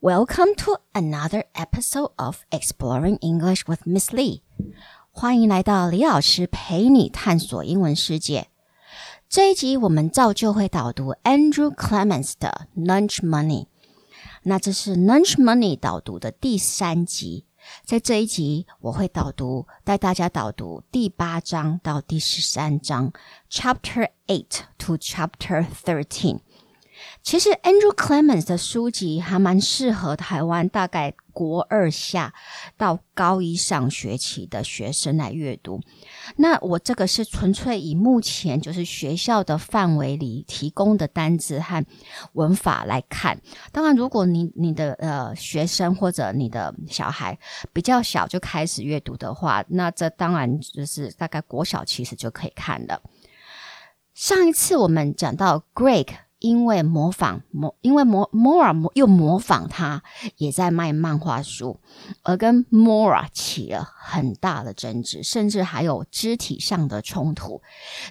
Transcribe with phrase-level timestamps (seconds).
[0.00, 4.42] Welcome to another episode of Exploring English with Miss Lee。
[5.10, 8.48] 欢迎来到李老师陪你探索英文世界。
[9.28, 13.66] 这一集我们照旧会导读 Andrew Clements 的 Lunch Money。
[14.42, 17.46] 那这是 Lunch Money 导读的第三集。
[17.82, 23.10] 在这一集，我会导读带大家导读第八章到第十三章，
[23.50, 26.40] Chapter Eight to Chapter Thirteen。
[27.21, 32.33] 其实 Andrew Clements 的书籍还蛮适合台湾大概国二下
[32.77, 35.81] 到高一上学期的学生来阅读。
[36.37, 41.85] 那我这个是纯粹以目前就是学校的范围里提供的单字和
[42.33, 43.39] 文法来看。
[43.71, 47.37] 当然，如果你你的呃学生或者你的小孩
[47.73, 53.01] 比较小就开始阅读的话，那这当然就是大概国小其实就可以看了。
[54.13, 56.07] 上一次我们讲到 Greg。
[56.39, 60.01] 因为模仿模，因为模 Mora 又模仿他，
[60.37, 61.79] 也在卖漫画书，
[62.23, 67.61] 而跟 Mora 起了很大的争执，甚至还有肢体上的冲突。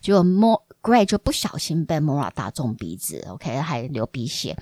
[0.03, 4.57] 结果 Mo Greg 就不小心被 Mora 打中鼻子，OK，还流鼻血。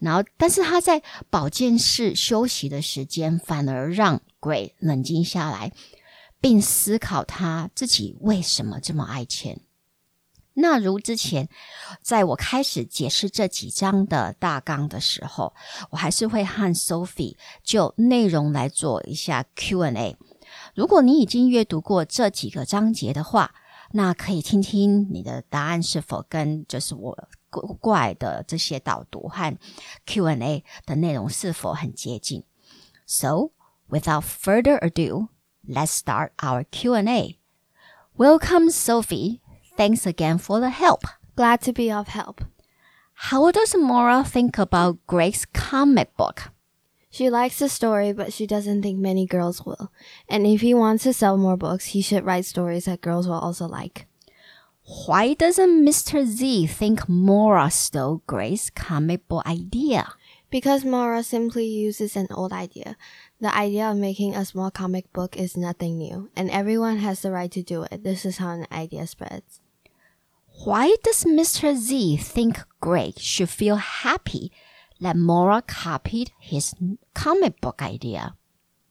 [0.00, 5.72] 然后，但是他在保健室休息的时间，反而让 Greg 冷静下来，
[6.40, 9.60] 并思考他自己为什么这么爱钱。
[10.58, 11.48] 那如之前，
[12.00, 15.54] 在我开始解释这几章的大纲的时候，
[15.90, 20.16] 我还是会和 Sophie 就内容来做一下 Q&A。
[20.74, 23.54] 如果你已经阅读过这几个章节的话，
[23.92, 27.28] 那可以听听你的答案是否跟就是我
[27.80, 29.56] 过来的这些导读和
[30.06, 32.44] Q&A 的内容是否很接近。
[33.06, 33.50] So
[33.88, 35.28] without further ado,
[35.68, 37.38] let's start our Q&A.
[38.16, 39.40] Welcome, Sophie.
[39.76, 41.02] Thanks again for the help.
[41.36, 42.42] Glad to be of help.
[43.14, 46.50] How does Maura think about Greg's comic book?
[47.10, 49.90] She likes the story, but she doesn't think many girls will.
[50.28, 53.38] And if he wants to sell more books, he should write stories that girls will
[53.38, 54.06] also like.
[55.06, 56.24] Why doesn't Mr.
[56.24, 60.12] Z think Maura stole Greg's comic book idea?
[60.50, 62.96] Because Maura simply uses an old idea.
[63.40, 67.32] The idea of making a small comic book is nothing new, and everyone has the
[67.32, 68.04] right to do it.
[68.04, 69.60] This is how an idea spreads.
[70.64, 71.76] Why does Mr.
[71.76, 74.50] Z think Greg should feel happy
[75.00, 76.74] that Maura copied his
[77.14, 78.34] comic book idea?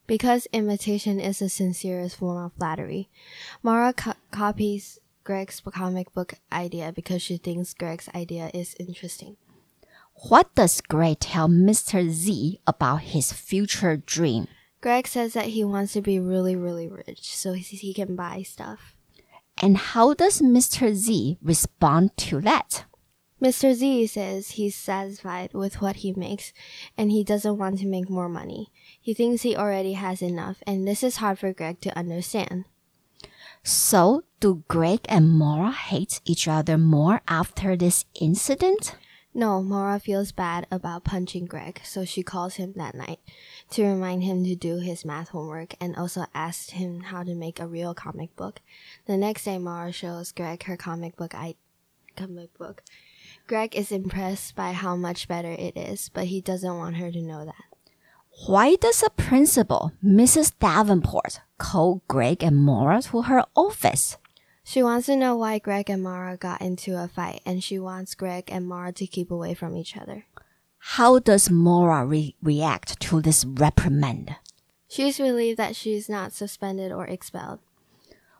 [0.07, 3.09] Because imitation is the sincerest form of flattery.
[3.63, 9.35] Maura co copies Greg's comic book idea because she thinks Greg's idea is interesting.
[10.29, 12.09] What does Greg tell Mr.
[12.09, 14.47] Z about his future dream?
[14.81, 18.94] Greg says that he wants to be really, really rich so he can buy stuff.
[19.61, 20.93] And how does Mr.
[20.93, 22.85] Z respond to that?
[23.41, 23.73] Mr.
[23.73, 26.53] Z says he's satisfied with what he makes
[26.97, 28.71] and he doesn't want to make more money.
[28.99, 32.65] He thinks he already has enough, and this is hard for Greg to understand.
[33.63, 38.95] So, do Greg and Maura hate each other more after this incident?
[39.37, 43.19] No, Maura feels bad about punching Greg, so she calls him that night
[43.71, 47.59] to remind him to do his math homework and also asks him how to make
[47.59, 48.61] a real comic book.
[49.07, 51.55] The next day, Maura shows Greg her comic book I
[52.15, 52.81] comic book.
[53.45, 57.21] Greg is impressed by how much better it is, but he doesn't want her to
[57.21, 57.65] know that.
[58.47, 60.53] Why does the principal, Mrs.
[60.59, 64.17] Davenport, call Greg and Maura to her office?
[64.67, 68.15] She wants to know why Greg and Maura got into a fight, and she wants
[68.15, 70.25] Greg and Maura to keep away from each other.
[70.79, 74.35] How does Maura re react to this reprimand?
[74.87, 77.59] She's relieved that she's not suspended or expelled.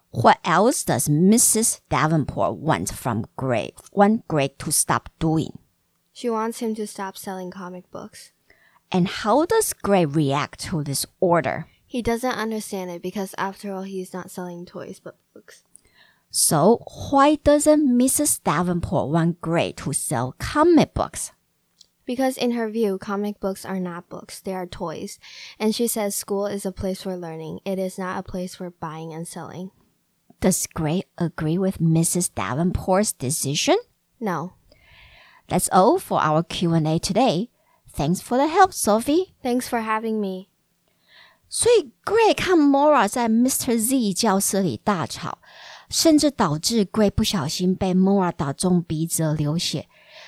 [0.09, 1.81] What else does Mrs.
[1.89, 3.73] Davenport want from Greg?
[3.91, 5.59] Want Greg to stop doing?
[6.11, 8.31] She wants him to stop selling comic books.
[8.91, 11.67] And how does Greg react to this order?
[11.85, 15.64] He doesn't understand it because after all he's not selling toys but books.
[16.37, 18.43] So why doesn't Mrs.
[18.43, 21.31] Davenport want Greg to sell comic books?
[22.05, 25.17] Because in her view, comic books are not books, they are toys.
[25.57, 28.69] And she says school is a place for learning, it is not a place for
[28.69, 29.71] buying and selling.
[30.41, 32.29] Does Greg agree with Mrs.
[32.35, 33.77] Davenport's decision?
[34.19, 34.55] No.
[35.47, 37.49] That's all for our Q&A today.
[37.87, 39.35] Thanks for the help, Sophie.
[39.41, 40.49] Thanks for having me.
[41.47, 43.77] 所以 Greg 看 Maura 在 Mr.
[43.77, 45.37] Z 教室里大吵。
[45.89, 49.87] 甚至导致 Greg 不小心被 Maura 打中鼻子而流血。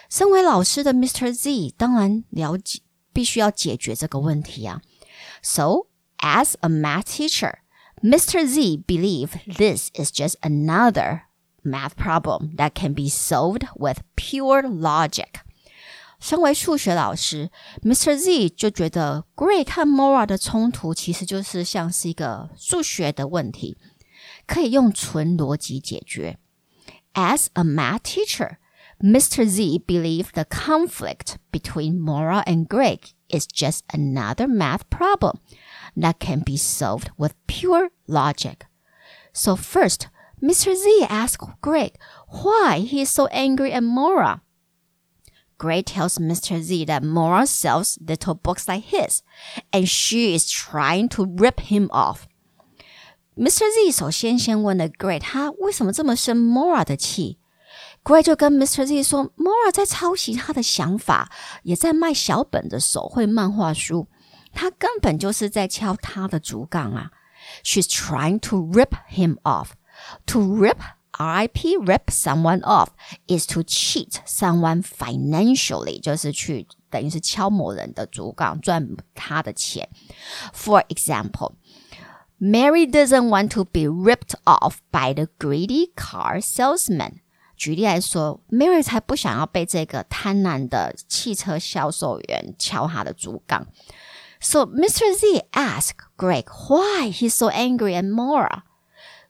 [0.10, 1.34] 身为老师的 Mr.
[1.34, 2.82] Z 当然了解，
[3.14, 4.82] 必须要解决这个问题啊。
[5.42, 5.88] So
[6.20, 7.56] as a math teacher,
[8.02, 8.46] Mr.
[8.46, 11.22] Z believe this is just another
[11.64, 15.42] math problem that can be solved with pure logic.
[16.20, 17.52] 身为数学老师
[17.84, 18.16] ，Mr.
[18.18, 23.78] Z 就觉得 Greg 看 Maura 的冲突其实就是像是一个数学的问题。
[24.48, 26.38] 可以用纯逻辑解决。
[27.14, 28.58] As a math teacher,
[29.02, 29.46] Mr.
[29.46, 35.40] Z believed the conflict between Maura and Greg is just another math problem
[35.96, 38.66] that can be solved with pure logic.
[39.34, 40.08] So first,
[40.42, 40.76] Mr.
[40.76, 41.94] Z asked Greg
[42.30, 44.42] why he is so angry at Maura.
[45.58, 46.62] Greg tells Mr.
[46.62, 49.24] Z that Maura sells little books like his,
[49.74, 52.27] and she is trying to rip him off.
[53.38, 53.66] Mr.
[53.72, 57.38] Z 首先先问了 Greg，他为什么这么生 Maura 的气
[58.04, 58.84] ？Greg 就跟 Mr.
[58.84, 61.32] Z 说，Maura 在抄袭他的想法，
[61.62, 64.08] 也在卖小本的手绘漫画书，
[64.54, 67.12] 他根本就是在敲他的竹杠啊
[67.64, 69.74] ！She's trying to rip him off.
[70.26, 70.78] To rip,
[71.12, 71.78] R.I.P.
[71.78, 72.88] rip someone off
[73.28, 79.88] is to cheat someone financially，就是去等于是敲某人的竹杠赚他的钱。
[80.56, 81.52] For example.
[82.40, 87.22] Mary doesn't want to be ripped off by the greedy car salesman。
[87.56, 93.66] 举例来说，Mary 才不想要被这个贪婪的汽车销售员敲她的竹杠。
[94.40, 95.16] So Mr.
[95.16, 98.62] Z asks Greg why he's so angry at Maura.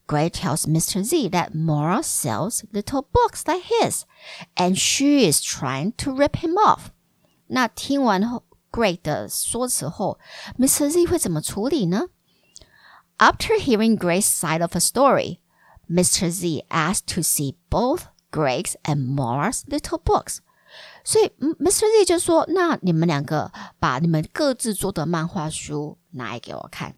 [0.05, 1.01] Greg tells Mr.
[1.01, 4.03] Z that Maura sells little books like his,
[4.57, 6.91] and she is trying to rip him off.
[7.47, 10.19] 那听完后 Greg 的说辞后
[10.59, 10.89] ，Mr.
[10.89, 12.07] Z 会怎么处理呢？
[13.19, 15.39] after hearing Greg's side of the story,
[15.89, 16.29] Mr.
[16.29, 20.41] Z asked to see both Greg's and Maura's little books.
[21.03, 21.87] 所以，Mr.
[21.87, 26.95] Z 就说：“那你们两个把你们各自做的漫画书拿来给我看。”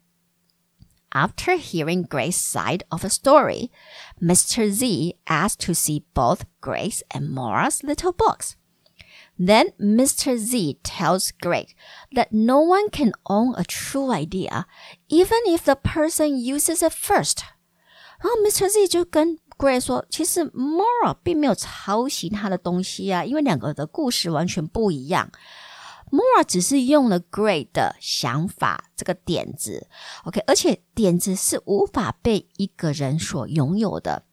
[1.12, 3.70] After hearing Greg's side of the story,
[4.22, 4.70] Mr.
[4.70, 8.56] Z asked to see both Greg's and Maura's little books.
[9.40, 10.38] Then Mr.
[10.38, 11.74] Z tells Greg
[12.12, 14.66] that no one can own a true idea
[15.10, 17.40] even if the person uses it first。
[18.22, 18.70] 然后 Mr.
[18.70, 25.32] Z 就跟 Greg 说，其实 Maura 并没有抄袭他的东西啊，因为两个的故事完全不一样。
[26.12, 29.88] Maura 只是用了 Greg 的想法这个点子
[30.24, 34.24] ，OK，而且点子是无法被一个人所拥有的。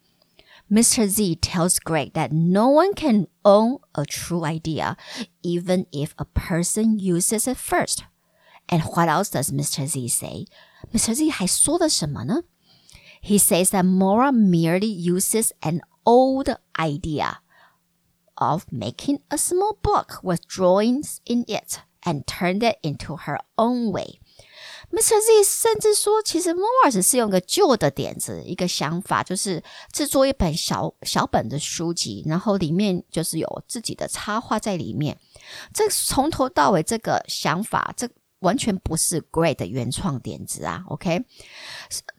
[0.71, 1.07] Mr.
[1.07, 4.97] Z tells Greg that no one can own a true idea,
[5.43, 7.99] even if a person uses it first.
[8.69, 9.87] And what else does Mr.
[9.87, 10.47] Z say?
[10.93, 11.15] Mr.
[11.15, 12.43] Z 还说了什么呢
[13.23, 17.39] ？He says that Maura merely uses an old idea
[18.35, 23.91] of making a small book with drawings in it and turned it into her own
[23.91, 24.21] way.
[24.93, 25.21] Mr.
[25.21, 35.19] Z 甚至说，其实 Maura 只是用个旧的点子，一个想法，就是制作一本小小本的书籍，然后里面就是有自己的插画在里面。
[35.73, 38.09] 这从头到尾，这个想法，这
[38.41, 41.25] 完全不是 Greg 的原创点子啊，OK？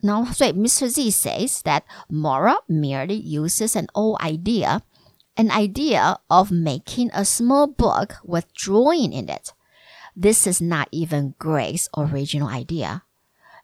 [0.00, 0.88] 然后所以 Mr.
[0.88, 4.80] Z says that Maura merely uses an old idea,
[5.36, 9.52] an idea of making a small book with drawing in it.
[10.20, 13.02] This is not even Greg's original idea.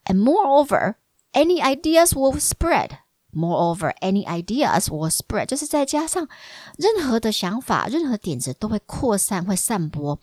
[0.05, 0.99] And moreover,
[1.33, 2.99] any ideas will spread.
[3.35, 6.29] Moreover, any ideas will spread，就是再加上
[6.79, 10.21] 任何的想法、任何点子都会扩散、会散播。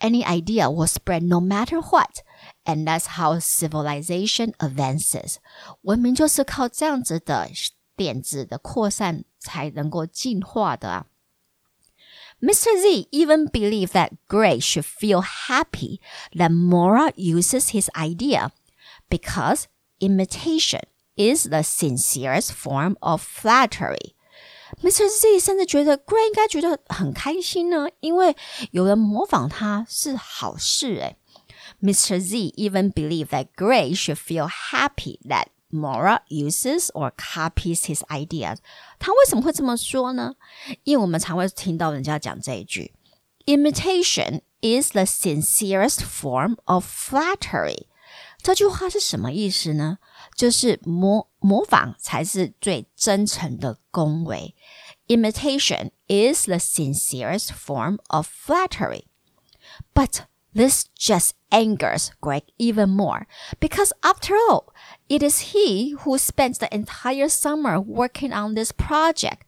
[0.00, 2.18] Any idea will spread no matter what,
[2.64, 5.36] and that's how civilization advances。
[5.82, 7.48] 文明就是靠这样子的
[7.96, 11.06] 点子的扩散才能够进化的啊。
[12.42, 12.78] Mr.
[12.78, 16.00] Z even believed that Greg should feel happy
[16.36, 18.50] that Maura uses his idea
[19.08, 19.64] because
[19.98, 20.82] imitation
[21.16, 24.14] is the sincerest form of flattery。
[24.82, 25.08] Mr.
[25.08, 28.36] Z 甚至觉得 Greg 应该觉得很开心呢，因为
[28.72, 31.16] 有人模仿他是好事诶。
[31.80, 32.18] Mr.
[32.18, 38.58] Z even believed that Greg should feel happy that Maura uses or copies his ideas。
[38.98, 40.34] 他为什么会这么说呢？
[40.82, 42.92] 因为我们常会听到人家讲这一句
[43.46, 47.86] ：“Imitation is the sincerest form of flattery。”
[48.44, 49.96] 这句话是什么意思呢？
[50.36, 54.54] 就是模模仿才是最真诚的恭维
[55.08, 59.04] ，imitation is the sincerest form of flattery.
[59.94, 63.26] But this just angers Greg even more
[63.58, 64.74] because after all,
[65.08, 69.38] it is he who spent the entire summer working on this project,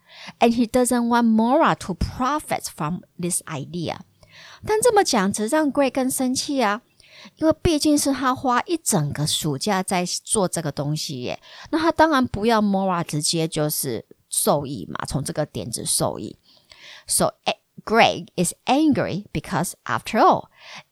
[0.41, 3.99] and he doesn't want Maura to profit from this idea.
[4.65, 6.81] 但这么讲，只让 Greg 更生气啊。
[7.35, 11.41] 因为毕竟是他花一整个暑假在做这个东西耶，
[11.71, 16.37] 那他当然不要 Maura 直接就是受益嘛，从这个点子受益。
[17.07, 17.55] So eh,
[17.85, 20.49] Greg is angry because after all,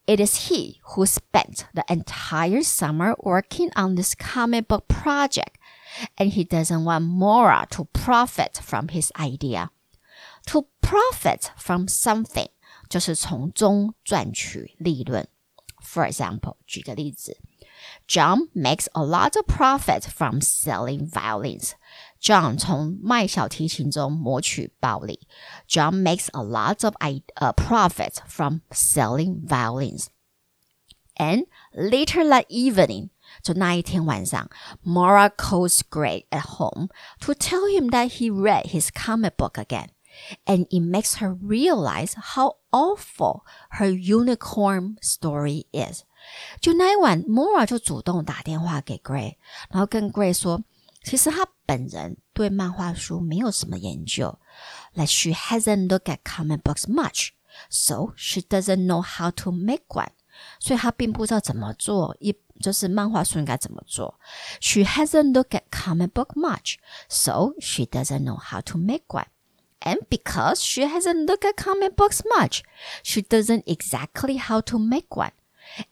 [0.07, 5.55] it is he who spent the entire summer working on this comic book project,
[6.17, 9.71] and he doesn't want Maura to profit from his idea.
[10.49, 12.49] To profit from something
[12.89, 15.27] 就是从中赚取利润。
[15.85, 16.57] for example,
[18.07, 21.75] John makes a lot of profit from selling violins.
[22.21, 22.99] John John
[26.03, 30.11] makes a lot of a uh, profit from selling violins.
[31.17, 33.11] And later that evening,
[33.43, 34.49] 就那一天晚上
[34.83, 36.89] ，Maura calls Greg at home
[37.21, 39.89] to tell him that he read his comic book again
[40.47, 43.43] and it makes her realize how awful
[43.79, 46.03] her unicorn story is。
[46.61, 49.37] 就那一晚，Maura 就主动打电话给 Greg，
[49.71, 50.63] 然后跟 Greg 说，
[51.03, 54.39] 其实他本人对漫画书没有什么研究
[54.95, 57.31] ，like she hasn't looked at comic books much。
[57.71, 60.09] So she doesn't know how to make one，
[60.59, 64.19] 所以她并不知道怎么做，一就是漫画书应该怎么做。
[64.61, 66.79] She hasn't looked at comic book much,
[67.09, 69.27] so she doesn't know how to make one。
[69.85, 72.65] and because she hasn't looked at comic books much,
[73.03, 75.33] she doesn't exactly how to make one.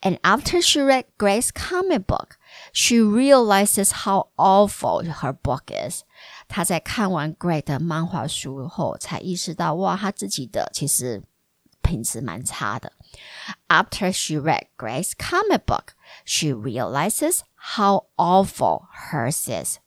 [0.02, 2.38] And after she read Greg's comic book,
[2.72, 6.04] she realizes how awful her book is.
[6.48, 11.22] 她在看完 Greg 的漫画书后，才意识到，哇，她自己的其实
[11.82, 12.92] 品质蛮差的。
[13.68, 15.94] After she read Greg's comic book,
[16.24, 19.78] she realizes how awful hers is.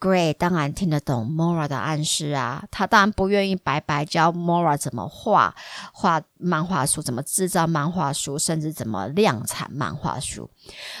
[0.00, 5.54] Gray 当然听得懂 Mora 的暗示啊，他当然不愿意白白教 Mora 怎么画
[5.92, 10.48] 画漫画书，怎么制造漫画书，甚至怎么量产漫画书，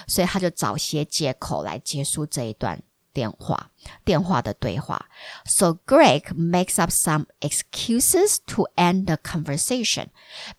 [0.06, 3.70] 所以他就找些借口来结束这一段电话
[4.04, 5.06] 电话的对话。
[5.46, 10.08] So Greg makes up some excuses to end the conversation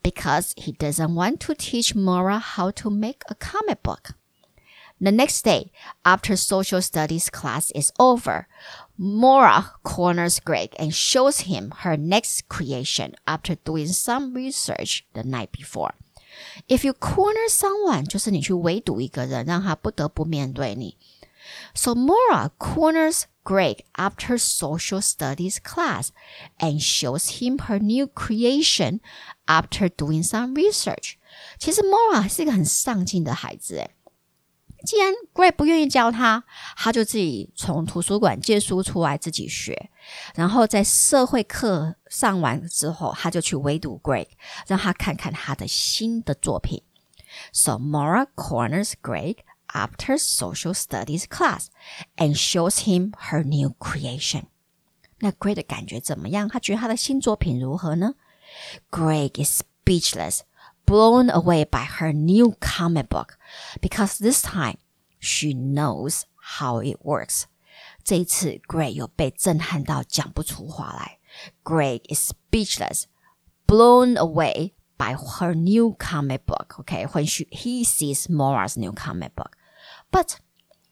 [0.01, 4.15] because he doesn't want to teach Mora how to make a comic book.
[5.03, 5.71] The next day,
[6.05, 8.45] after social studies class is over,
[8.97, 15.51] Maura corners Greg and shows him her next creation after doing some research the night
[15.51, 15.95] before.
[16.67, 20.97] If you corner someone，就是你去围堵一个人，让他不得不面对你。
[21.73, 26.09] So Maura corners Greg after social studies class
[26.59, 28.99] and shows him her new creation
[29.47, 31.15] after doing some research.
[31.57, 33.89] 其实 Maura 是一个很上进的孩子，诶，
[34.85, 36.43] 既然 Greg 不愿意教他，
[36.75, 39.89] 他就自己从图书馆借书出来自己学。
[40.35, 44.27] 然后在社会课上完之后，他就去围堵 Greg，
[44.67, 46.81] 让他看看他的新的作品。
[47.53, 51.67] So Mora corners Greg after social studies class
[52.17, 54.43] and shows him her new creation。
[55.19, 56.49] 那 Greg 的感觉怎么样？
[56.49, 58.15] 他觉得他的新作品如何呢
[58.89, 60.39] ？Greg is speechless
[60.91, 63.37] blown away by her new comic book
[63.79, 64.77] because this time
[65.19, 66.25] she knows
[66.57, 67.45] how it works.
[68.03, 68.59] 这一次
[71.63, 73.05] ，Greg is speechless,
[73.65, 76.75] blown away by her new comic book.
[76.79, 79.55] Okay, when she he sees Maura's new comic book,
[80.11, 80.39] but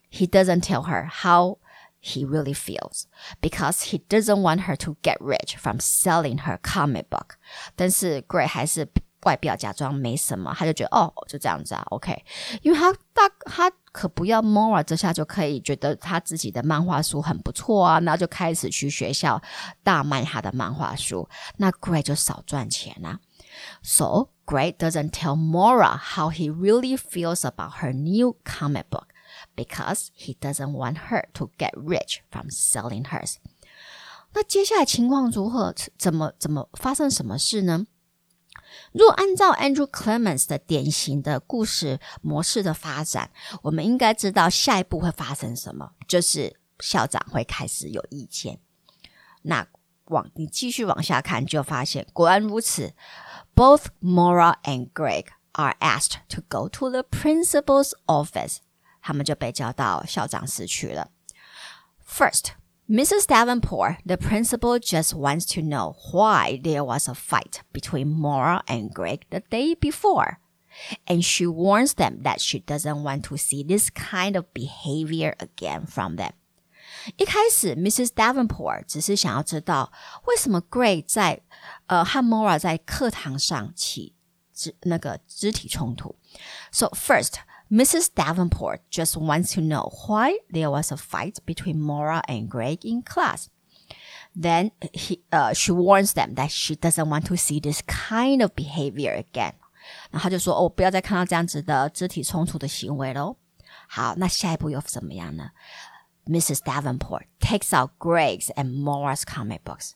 [0.08, 1.58] he doesn't tell her how
[2.00, 3.06] he really feels
[3.42, 7.36] because he doesn't want her to get rich from selling her comic book.
[7.76, 8.48] Greg
[9.22, 12.24] 外表假装没什么，他就觉得哦就这样子啊，OK，
[12.62, 19.40] 因为他大他可不要 Maura 这下就可以觉得他自己的漫画书很不错啊，然后就开始去学校
[19.82, 23.20] 大卖他的漫画书，那 Greg 就少赚钱啦、啊。
[23.82, 29.08] So Greg doesn't tell Maura how he really feels about her new comic book
[29.54, 33.36] because he doesn't want her to get rich from selling hers.
[34.32, 35.74] 那接下来情况如何？
[35.98, 37.86] 怎么怎么发生什么事呢？
[38.92, 43.30] 如果按照 Andrew Clements 的典型的故事模式的发展，
[43.62, 48.60] 我们应该知道下一步会发生什么，就是校长会开始有意见。
[49.42, 49.66] 那
[50.06, 52.94] 往你继续往下看，就发现果然如此。
[53.54, 58.58] Both Mora and Greg are asked to go to the principal's office，
[59.02, 61.10] 他们就被叫到校长室去了。
[62.06, 62.59] First。
[62.90, 63.28] Mrs.
[63.28, 68.92] Davenport, the principal, just wants to know why there was a fight between Maura and
[68.92, 70.40] Greg the day before.
[71.06, 75.86] And she warns them that she doesn't want to see this kind of behavior again
[75.86, 76.32] from them.
[77.16, 78.08] 一开始，Mrs.
[78.08, 79.92] Davenport 只是想要知道
[80.26, 81.42] 为什么 Greg 在
[81.86, 84.14] 呃和 Maura 在课堂上起
[84.52, 86.16] 肢那个肢体冲突。
[86.72, 87.34] So first,
[87.70, 88.12] Mrs.
[88.14, 93.02] Davenport just wants to know why there was a fight between Maura and Greg in
[93.02, 93.48] class.
[94.34, 98.54] Then he, uh, she warns them that she doesn't want to see this kind of
[98.54, 99.54] behavior again.
[100.10, 103.36] 然后就说：“哦，不要再看到这样子的肢体冲突的行为喽。”
[103.88, 105.50] 好，那下一步又怎么样呢
[106.26, 106.62] ？Mrs.
[106.62, 109.92] Davenport takes out Greg's and Maura's comic books.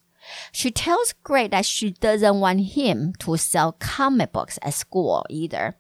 [0.52, 5.74] She tells Greg that she doesn't want him to sell comic books at school either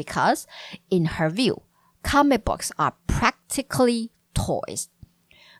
[0.00, 0.44] because,
[0.88, 1.62] in her view,
[2.02, 4.86] comic books are practically toys.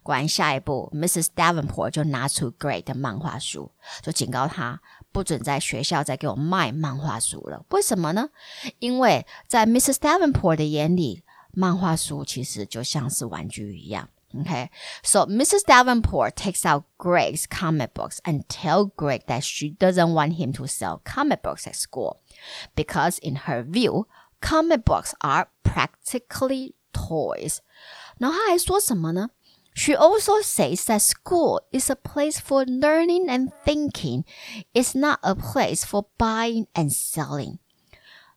[0.02, 1.26] 果然，下一步，Mrs.
[1.36, 4.80] Davenport 就拿出 Greg 的漫画书，就警告他
[5.12, 7.64] 不准在学校再给我卖漫画书了。
[7.68, 8.30] 为什么呢？
[8.78, 9.96] 因为在 Mrs.
[9.96, 14.08] Davenport 的眼里，漫画书其实就像是玩具一样。
[14.32, 14.68] Okay,
[15.02, 15.64] so Mrs.
[15.66, 20.68] Davenport takes out Greg's comic books and tell Greg that she doesn't want him to
[20.68, 22.18] sell comic books at school
[22.76, 24.06] because in her view,
[24.41, 27.57] comic books are practically toys.
[28.17, 29.29] 然后他还说什么呢？
[29.73, 34.23] she also says that school is a place for learning and thinking.
[34.73, 37.57] It's not a place for buying and selling.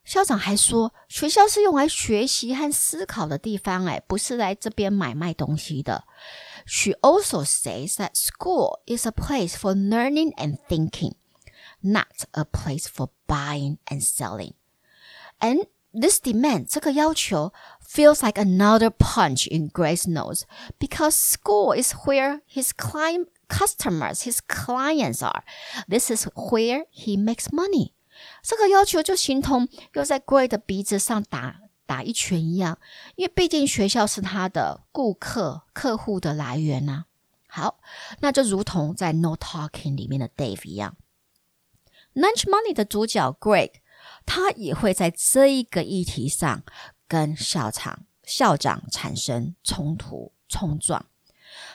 [0.03, 6.03] 校长还说，学校是用来学习和思考的地方，哎，不是来这边买卖东西的。
[6.65, 11.13] She also says that school is a place for learning and thinking,
[11.81, 14.53] not a place for buying and selling.
[15.39, 15.67] And
[15.98, 17.52] this demand 这个要求
[17.86, 20.42] feels like another punch in Greg's nose
[20.78, 25.44] because school is where his client customers, his clients are.
[25.88, 27.92] This is where he makes money.
[28.42, 32.78] 这个要求就形同又在 Greg 的鼻子上打打一拳一样，
[33.16, 37.06] 因为毕竟学校是他的顾客、客户的来源呐、啊。
[37.46, 37.80] 好，
[38.20, 40.96] 那就如同在《No Talking》里面的 Dave 一样
[42.14, 43.72] ，Lunch Money 的主角 Greg
[44.26, 46.62] 他也会在这一个议题上
[47.06, 51.04] 跟校长校长产生冲突冲撞，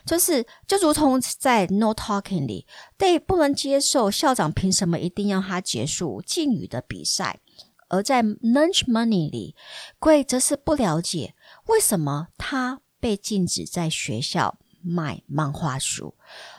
[0.05, 2.65] 就是就如同在 No Talking 里
[2.97, 7.39] ，Dave 不能接受校长凭什么一定要他结束敬语的比赛，
[7.87, 9.55] 而在 Lunch Money 里
[9.99, 11.35] 桂则是不了解
[11.67, 14.57] 为什么他被禁止在学校。
[14.81, 16.13] 卖漫画书，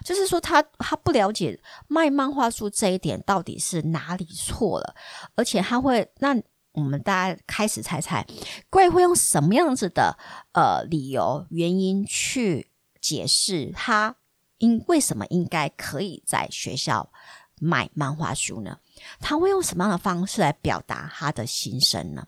[0.05, 4.95] 就是说他他不了解卖漫画书这一点到底是哪里错了，
[5.35, 6.37] 而且他会那
[6.73, 8.27] 我们大家开始猜猜，
[8.69, 10.17] 贵会用什么样子的
[10.53, 14.17] 呃理由原因去解释他
[14.59, 17.11] 应为什么应该可以在学校
[17.59, 18.79] 卖漫画书呢？
[19.21, 22.27] 他会用什么样的方式来表达他的心声呢？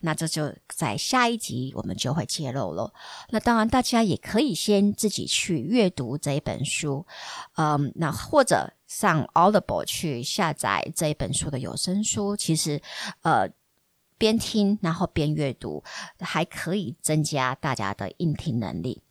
[0.00, 2.92] 那这就在下一集我们就会揭露了。
[3.30, 7.06] 那当然，大家也可以先自己去阅读这一本书，
[7.56, 12.36] 嗯，那或者上 Audible 去下载这一本书的有声书。
[12.36, 12.80] 其实，
[13.22, 13.48] 呃，
[14.16, 15.82] 边听然后边阅读，
[16.20, 19.02] 还可以增加大家的应听能力。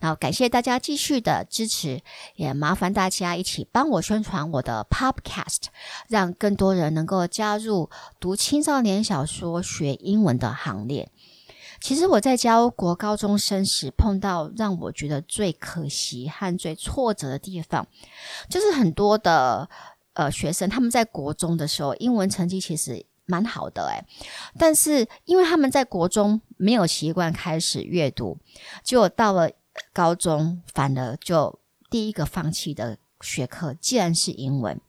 [0.00, 2.00] 然后感谢大家继续的支持，
[2.36, 5.66] 也麻烦大家一起帮我宣传我的 Podcast，
[6.08, 11.10] 让更多人能够加入读青少年小说学英文的行列。
[11.80, 17.86] 其实我在教国高中生时，碰到让我觉得最可惜和最挫折的地方，
[18.48, 19.68] 就是很多的
[20.12, 24.04] 呃学生他们在国中的时候，英文成绩其实蛮好的诶，
[24.56, 28.38] 但是因为他们在国中没有习惯开始阅读，
[28.84, 29.50] 就到了。
[29.92, 31.58] 高中反而就
[31.90, 34.80] 第一个放弃的学科，既然是英文，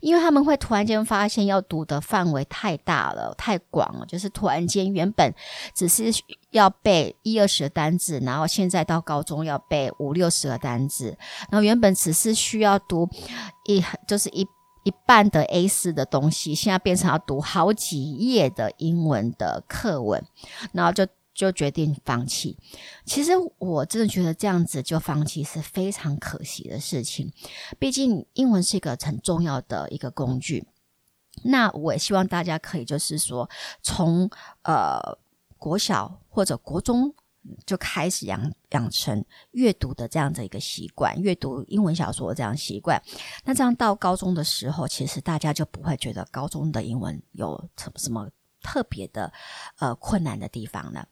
[0.00, 5.34] 因为他们会突然间发现要读的范围太大了、太广了，就是突然间原本
[5.74, 6.12] 只是
[6.50, 11.16] 要背一二十个单字，然后现在到高中要背五六十个单字，
[11.50, 13.08] 然后原本只是需要读
[13.64, 14.46] 一就是一
[14.84, 20.22] 一半的 A 四的东西，现在变成要读好几页的英文的课文，
[20.72, 21.06] 然后就。
[21.40, 22.58] 就决定放弃。
[23.06, 27.32] 其实我真的觉得这样子就放弃是非常可惜的事情。
[27.78, 30.66] 毕竟英文是一个很重要的一个工具。
[31.44, 33.48] 那我也希望大家可以就是说，
[33.82, 34.28] 从
[34.64, 35.00] 呃
[35.56, 37.14] 国小或者国中
[37.64, 43.02] 就开始养养成阅读的这样的一个习惯，阅读英文小说这样习惯。
[43.44, 48.28] 那这样到高中的时候，其实大家就不会觉得高中的英文有什么什么。
[48.62, 49.32] 特别的
[49.78, 51.06] 呃困难的地方呢，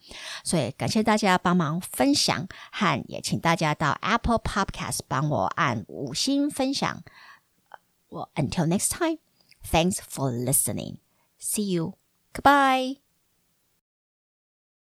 [0.45, 7.03] 所以感谢大家帮忙分享，和也请大家到 Apple Podcast 帮我按五星分享。
[8.09, 9.19] 我 Until next time,
[9.71, 10.99] thanks for listening.
[11.39, 11.95] See you.
[12.33, 13.08] Goodbye.